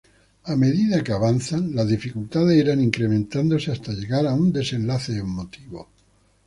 A 0.51 0.55
medida 0.55 1.03
que 1.03 1.11
avanzan, 1.19 1.75
las 1.75 1.87
dificultades 1.87 2.57
irán 2.57 2.81
incrementándose 2.81 3.71
hasta 3.71 3.93
llegar 3.93 4.25
a 4.25 4.33
un 4.33 4.51
desenlace 4.51 5.15
emotivo. 5.15 5.89